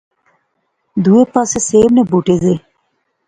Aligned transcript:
دوئے 1.03 1.23
پاسے 1.33 1.59
سیب 1.67 1.87
نے 1.95 2.01
بوٹے 2.09 2.35
زے 2.43 2.53